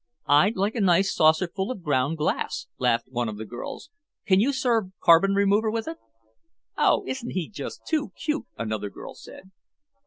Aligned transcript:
"I'd 0.25 0.55
like 0.57 0.73
a 0.73 0.81
nice 0.81 1.13
saucerful 1.13 1.69
of 1.69 1.83
ground 1.83 2.17
glass," 2.17 2.65
laughed 2.79 3.05
one 3.09 3.29
of 3.29 3.37
the 3.37 3.45
girls. 3.45 3.91
"Can 4.25 4.39
you 4.39 4.51
serve 4.51 4.85
carbon 4.99 5.35
remover 5.35 5.69
with 5.69 5.87
it?" 5.87 5.97
"Oh, 6.75 7.03
isn't 7.05 7.33
he 7.33 7.47
just 7.47 7.85
too 7.85 8.11
cute!" 8.19 8.47
another 8.57 8.89
girl 8.89 9.13
said. 9.13 9.51